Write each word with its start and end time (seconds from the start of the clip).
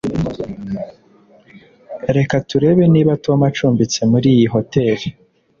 reka 2.15 2.35
turebe 2.49 2.83
niba 2.93 3.13
tom 3.25 3.39
acumbitse 3.49 3.99
muri 4.11 4.27
iyi 4.35 4.47
hoteri 4.53 5.05